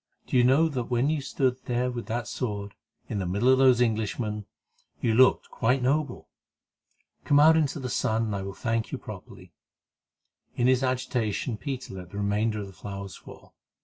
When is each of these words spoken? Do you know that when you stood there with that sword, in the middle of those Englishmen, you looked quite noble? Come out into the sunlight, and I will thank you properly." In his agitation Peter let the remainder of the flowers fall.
Do 0.25 0.35
you 0.35 0.43
know 0.43 0.67
that 0.67 0.85
when 0.85 1.11
you 1.11 1.21
stood 1.21 1.63
there 1.65 1.91
with 1.91 2.07
that 2.07 2.27
sword, 2.27 2.73
in 3.07 3.19
the 3.19 3.27
middle 3.27 3.49
of 3.49 3.59
those 3.59 3.79
Englishmen, 3.83 4.47
you 4.99 5.13
looked 5.13 5.51
quite 5.51 5.83
noble? 5.83 6.27
Come 7.23 7.39
out 7.39 7.55
into 7.55 7.79
the 7.79 7.87
sunlight, 7.87 8.25
and 8.25 8.35
I 8.35 8.41
will 8.41 8.55
thank 8.55 8.91
you 8.91 8.97
properly." 8.97 9.53
In 10.55 10.65
his 10.65 10.81
agitation 10.81 11.55
Peter 11.55 11.93
let 11.93 12.09
the 12.09 12.17
remainder 12.17 12.61
of 12.61 12.65
the 12.65 12.73
flowers 12.73 13.15
fall. 13.15 13.53